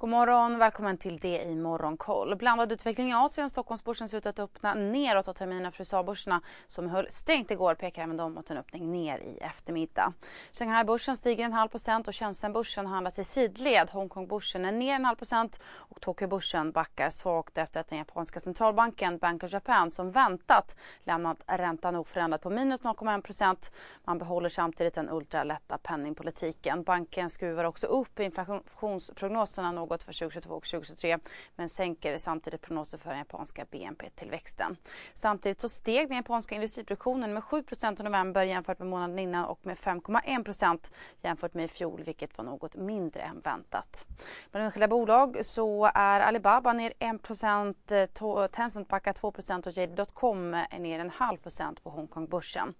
God 0.00 0.10
morgon, 0.10 0.58
välkommen 0.58 0.98
till 0.98 1.18
det 1.18 1.42
i 1.42 1.56
Morgonkoll. 1.56 2.36
Blandad 2.36 2.72
utveckling 2.72 3.10
i 3.10 3.14
Asien. 3.14 3.50
Stockholmsbörsen 3.50 4.08
ser 4.08 4.18
ut 4.18 4.26
att 4.26 4.38
öppna 4.38 4.74
neråt 4.74 5.28
och 5.28 5.36
terminerna 5.36 5.70
för 5.70 5.80
USA-börserna 5.80 6.40
som 6.66 6.88
höll 6.88 7.06
stängt 7.10 7.50
igår 7.50 7.74
pekar 7.74 8.02
även 8.02 8.16
de 8.16 8.34
mot 8.34 8.50
en 8.50 8.56
öppning 8.56 8.92
ner 8.92 9.18
i 9.18 9.38
eftermiddag. 9.38 10.12
Shanghai-börsen 10.52 11.16
stiger 11.16 11.44
en 11.44 11.52
halv 11.52 11.68
procent 11.68 12.08
och 12.08 12.14
Shenzhen-börsen 12.14 12.86
handlas 12.86 13.18
i 13.18 13.24
sidled. 13.24 13.90
Hongkong-börsen 13.90 14.64
är 14.64 14.72
ner 14.72 14.94
en 14.94 15.04
halv 15.04 15.16
procent 15.16 15.60
och 15.64 16.00
Tokyo-börsen 16.00 16.72
backar 16.72 17.10
svagt 17.10 17.58
efter 17.58 17.80
att 17.80 17.88
den 17.88 17.98
japanska 17.98 18.40
centralbanken 18.40 19.18
Bank 19.18 19.42
of 19.42 19.52
Japan 19.52 19.90
som 19.90 20.10
väntat 20.10 20.76
lämnat 21.04 21.44
räntan 21.46 21.96
oförändrad 21.96 22.40
på 22.40 22.50
minus 22.50 22.80
0,1 22.80 23.22
procent. 23.22 23.72
Man 24.04 24.18
behåller 24.18 24.48
samtidigt 24.48 24.94
den 24.94 25.10
ultralätta 25.10 25.78
penningpolitiken. 25.78 26.82
Banken 26.82 27.30
skruvar 27.30 27.64
också 27.64 27.86
upp 27.86 28.20
inflationsprognoserna 28.20 29.72
något 29.72 29.89
något 29.90 30.02
för 30.02 30.12
2022 30.12 30.54
och 30.54 30.64
2023 30.64 31.18
men 31.56 31.68
sänker 31.68 32.18
samtidigt 32.18 32.60
prognoser 32.60 32.98
för 32.98 33.10
den 33.10 33.18
japanska 33.18 33.64
BNP-tillväxten. 33.70 34.76
Samtidigt 35.14 35.60
så 35.60 35.68
steg 35.68 36.08
den 36.08 36.16
japanska 36.16 36.54
industriproduktionen 36.54 37.32
med 37.32 37.44
7 37.44 37.64
i 38.00 38.02
november 38.02 38.44
jämfört 38.44 38.78
med 38.78 38.88
månaden 38.88 39.18
innan 39.18 39.44
och 39.44 39.66
med 39.66 39.76
5,1% 39.76 40.90
jämfört 41.22 41.54
med 41.54 41.64
i 41.64 41.68
fjol 41.68 42.02
vilket 42.02 42.38
var 42.38 42.44
något 42.44 42.74
mindre 42.74 43.22
än 43.22 43.40
väntat. 43.40 44.04
Bland 44.50 44.64
enskilda 44.64 44.88
bolag 44.88 45.36
så 45.42 45.90
är 45.94 46.20
Alibaba 46.20 46.72
ner 46.72 46.92
1 46.98 48.52
Tencent 48.52 48.88
backar 48.88 49.12
2% 49.12 49.66
och 49.66 49.72
JD.com 49.72 50.54
är 50.54 50.78
ner 50.78 50.98
en 50.98 51.10
halv 51.10 51.36
procent 51.36 51.84
på 51.84 51.90
Hongkongbörsen. 51.90 52.74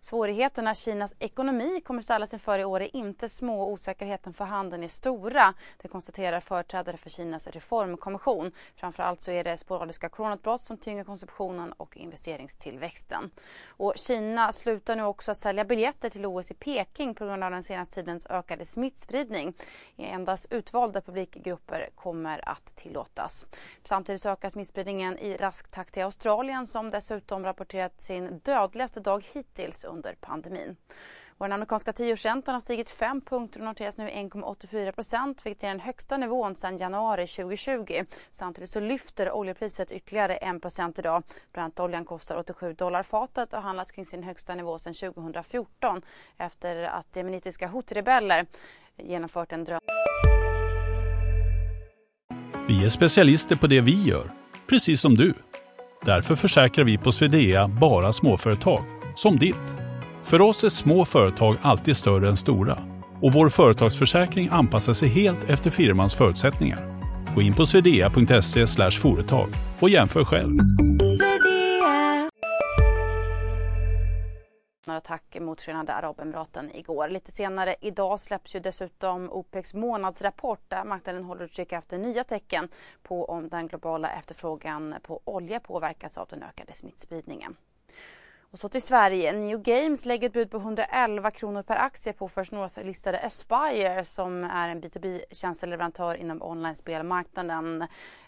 Svårigheterna 0.00 0.74
Kinas 0.74 1.14
ekonomi 1.18 1.80
kommer 1.80 2.02
ställas 2.02 2.32
inför 2.32 2.58
i 2.58 2.64
år 2.64 2.80
är 2.80 2.96
inte 2.96 3.28
små 3.28 3.62
och 3.62 3.70
osäkerheten 3.72 4.32
för 4.32 4.44
handeln 4.44 4.84
är 4.84 4.88
stora. 4.88 5.54
Det 5.82 5.88
konstaterar 5.88 6.40
företrädare 6.56 6.96
för 6.96 7.10
Kinas 7.10 7.46
reformkommission. 7.46 8.52
Framförallt 8.76 9.22
så 9.22 9.30
är 9.30 9.44
det 9.44 9.58
sporadiska 9.58 10.08
coronautbrott 10.08 10.62
som 10.62 10.76
tynger 10.76 11.04
konsumtionen 11.04 11.72
och 11.72 11.96
investeringstillväxten. 11.96 13.30
Och 13.68 13.92
Kina 13.96 14.52
slutar 14.52 14.96
nu 14.96 15.02
också 15.02 15.30
att 15.30 15.36
sälja 15.36 15.64
biljetter 15.64 16.10
till 16.10 16.26
OS 16.26 16.50
i 16.50 16.54
Peking 16.54 17.14
på 17.14 17.24
grund 17.24 17.44
av 17.44 17.50
den 17.50 17.62
senaste 17.62 17.94
tidens 17.94 18.26
ökade 18.26 18.64
smittspridning. 18.64 19.54
Endast 19.96 20.52
utvalda 20.52 21.00
publikgrupper 21.00 21.88
kommer 21.94 22.48
att 22.48 22.76
tillåtas. 22.76 23.46
Samtidigt 23.84 24.26
ökar 24.26 24.48
smittspridningen 24.50 25.18
i 25.18 25.36
rask 25.36 25.70
takt 25.70 25.96
i 25.96 26.02
Australien 26.02 26.66
som 26.66 26.90
dessutom 26.90 27.44
rapporterat 27.44 28.02
sin 28.02 28.38
dödligaste 28.38 29.00
dag 29.00 29.24
hittills 29.34 29.84
under 29.84 30.14
pandemin. 30.20 30.76
Och 31.38 31.44
den 31.44 31.52
amerikanska 31.52 31.92
tioårsräntan 31.92 32.54
har 32.54 32.60
stigit 32.60 32.90
5 32.90 33.20
punkter 33.20 33.60
och 33.60 33.66
noteras 33.66 33.98
nu 33.98 34.08
1,84 34.08 34.92
procent 34.92 35.46
vilket 35.46 35.64
är 35.64 35.68
den 35.68 35.80
högsta 35.80 36.16
nivån 36.16 36.56
sedan 36.56 36.76
januari 36.76 37.26
2020. 37.26 38.04
Samtidigt 38.30 38.70
så 38.70 38.80
lyfter 38.80 39.32
oljepriset 39.32 39.92
ytterligare 39.92 40.36
1 40.36 40.62
procent 40.62 40.98
idag. 40.98 41.22
Brentoljan 41.52 42.04
kostar 42.04 42.36
87 42.36 42.72
dollar 42.72 43.02
fatet 43.02 43.54
och 43.54 43.62
handlas 43.62 43.90
kring 43.90 44.04
sin 44.04 44.22
högsta 44.22 44.54
nivå 44.54 44.78
sedan 44.78 44.94
2014 44.94 46.02
efter 46.38 46.82
att 46.82 47.16
jemenitiska 47.16 47.68
huthirebeller 47.68 48.46
genomfört 48.96 49.52
en 49.52 49.64
drönare. 49.64 49.80
Vi 52.68 52.84
är 52.84 52.88
specialister 52.88 53.56
på 53.56 53.66
det 53.66 53.80
vi 53.80 54.02
gör, 54.02 54.30
precis 54.66 55.00
som 55.00 55.14
du. 55.14 55.34
Därför 56.02 56.36
försäkrar 56.36 56.84
vi 56.84 56.98
på 56.98 57.12
Swedea 57.12 57.68
bara 57.68 58.12
småföretag, 58.12 58.84
som 59.16 59.38
ditt. 59.38 59.85
För 60.26 60.40
oss 60.40 60.64
är 60.64 60.68
små 60.68 61.04
företag 61.04 61.56
alltid 61.62 61.96
större 61.96 62.28
än 62.28 62.36
stora 62.36 62.78
och 63.22 63.32
vår 63.32 63.48
företagsförsäkring 63.48 64.48
anpassar 64.52 64.92
sig 64.92 65.08
helt 65.08 65.50
efter 65.50 65.70
firmans 65.70 66.14
förutsättningar. 66.14 67.02
Gå 67.34 67.42
in 67.42 67.54
på 67.54 67.66
swedea.se 67.66 68.90
företag 68.90 69.48
och 69.80 69.88
jämför 69.88 70.24
själv. 70.24 70.58
attack 74.86 75.36
mot 75.40 75.62
Förenade 75.62 75.94
Arabemiraten 75.94 76.76
igår. 76.76 77.08
Lite 77.08 77.32
senare 77.32 77.76
idag 77.80 78.20
släpps 78.20 78.54
ju 78.54 78.60
dessutom 78.60 79.30
OPECs 79.30 79.74
månadsrapport 79.74 80.60
där 80.68 80.84
marknaden 80.84 81.24
håller 81.24 81.44
utkik 81.44 81.72
efter 81.72 81.98
nya 81.98 82.24
tecken 82.24 82.68
på 83.02 83.24
om 83.24 83.48
den 83.48 83.68
globala 83.68 84.10
efterfrågan 84.10 84.94
på 85.02 85.20
olja 85.24 85.60
påverkats 85.60 86.18
av 86.18 86.26
den 86.30 86.42
ökade 86.42 86.72
smittspridningen. 86.72 87.56
Och 88.56 88.60
så 88.60 88.68
till 88.68 88.82
Sverige. 88.82 89.32
New 89.32 89.62
Games 89.62 90.04
lägger 90.04 90.26
ett 90.26 90.32
bud 90.32 90.50
på 90.50 90.56
111 90.56 91.30
kronor 91.30 91.62
per 91.62 91.76
aktie 91.76 92.12
på 92.12 92.28
First 92.28 92.52
North-listade 92.52 93.18
Aspire 93.18 94.04
som 94.04 94.44
är 94.44 94.68
en 94.68 94.82
B2B-tjänsteleverantör 94.82 96.14
inom 96.14 96.42
online-spelmarknaden. 96.42 97.86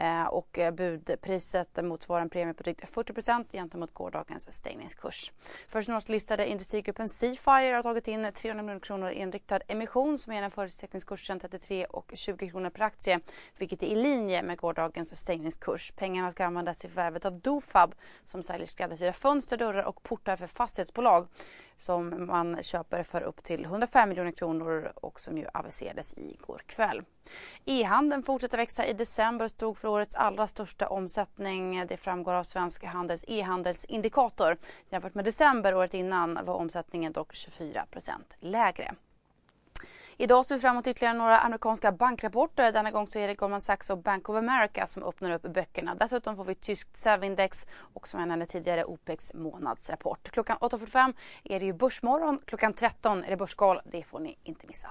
Eh, 0.00 0.24
och 0.24 0.58
eh, 0.58 0.70
budpriset 0.70 1.84
motsvarar 1.84 2.22
en 2.22 2.30
premie 2.30 2.54
på 2.54 2.62
drygt 2.62 2.94
40% 2.94 3.44
gentemot 3.52 3.94
gårdagens 3.94 4.52
stängningskurs. 4.52 5.32
First 5.68 5.88
North-listade 5.88 6.46
industrigruppen 6.46 7.08
Seafire 7.08 7.74
har 7.74 7.82
tagit 7.82 8.08
in 8.08 8.32
300 8.34 8.62
miljoner 8.62 8.80
kronor 8.80 9.10
i 9.10 9.20
en 9.20 9.32
riktad 9.32 9.58
emission 9.68 10.18
som 10.18 10.32
ger 10.32 10.42
en 10.42 10.50
förutsättningskursen 10.50 11.40
33 11.40 11.84
och 11.84 12.12
20 12.14 12.50
kronor 12.50 12.70
per 12.70 12.84
aktie 12.84 13.20
vilket 13.58 13.82
är 13.82 13.86
i 13.86 13.94
linje 13.94 14.42
med 14.42 14.58
gårdagens 14.58 15.16
stängningskurs. 15.20 15.92
Pengarna 15.96 16.32
ska 16.32 16.44
användas 16.44 16.84
i 16.84 16.88
förvärvet 16.88 17.24
av 17.24 17.40
Dofab 17.40 17.94
som 18.24 18.42
säljer 18.42 18.66
skräddarsydda 18.66 19.12
fönster, 19.12 19.56
dörrar 19.56 19.82
och 19.82 20.02
portar 20.10 20.36
för 20.36 20.46
fastighetsbolag 20.46 21.28
som 21.76 22.26
man 22.26 22.62
köper 22.62 23.02
för 23.02 23.22
upp 23.22 23.42
till 23.42 23.64
105 23.64 24.08
miljoner 24.08 24.32
kronor 24.32 24.92
och 24.94 25.20
som 25.20 25.38
ju 25.38 25.46
aviserades 25.54 26.14
igår 26.18 26.62
kväll. 26.66 27.02
E-handeln 27.64 28.22
fortsätter 28.22 28.56
växa 28.56 28.86
i 28.86 28.92
december 28.92 29.44
och 29.44 29.50
stod 29.50 29.78
för 29.78 29.88
årets 29.88 30.16
allra 30.16 30.46
största 30.46 30.88
omsättning. 30.88 31.86
Det 31.86 31.96
framgår 31.96 32.34
av 32.34 32.44
Svensk 32.44 32.84
Handels 32.84 33.24
e-handelsindikator. 33.28 34.56
Jämfört 34.90 35.14
med 35.14 35.24
december 35.24 35.74
året 35.74 35.94
innan 35.94 36.38
var 36.44 36.54
omsättningen 36.54 37.12
dock 37.12 37.32
24% 37.34 37.84
lägre. 38.40 38.94
Idag 40.22 40.46
ser 40.46 40.54
vi 40.54 40.60
fram 40.60 40.74
emot 40.74 40.86
ytterligare 40.86 41.14
några 41.14 41.38
amerikanska 41.38 41.92
bankrapporter. 41.92 42.72
Denna 42.72 42.90
gång 42.90 43.06
så 43.06 43.18
är 43.18 43.28
det 43.28 43.34
Goldman 43.34 43.60
Sachs 43.60 43.90
och 43.90 43.98
Bank 43.98 44.28
of 44.28 44.36
America 44.36 44.86
som 44.86 45.02
öppnar 45.02 45.30
upp 45.30 45.42
böckerna. 45.42 45.94
Dessutom 45.94 46.36
får 46.36 46.44
vi 46.44 46.54
tyskt 46.54 46.96
SEV-index 46.96 47.68
och 47.94 48.08
som 48.08 48.20
jag 48.20 48.28
nämnde 48.28 48.46
tidigare 48.46 48.84
OPECs 48.84 49.34
månadsrapport. 49.34 50.30
Klockan 50.30 50.56
8.45 50.56 51.14
är 51.44 51.60
det 51.60 51.66
ju 51.66 51.72
Börsmorgon. 51.72 52.40
Klockan 52.44 52.72
13 52.72 53.24
är 53.24 53.30
det 53.30 53.36
Börsgal. 53.36 53.80
Det 53.84 54.02
får 54.02 54.20
ni 54.20 54.38
inte 54.42 54.66
missa. 54.66 54.90